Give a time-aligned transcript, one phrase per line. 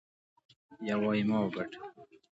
[0.87, 1.79] يو وايي ما وګاټه.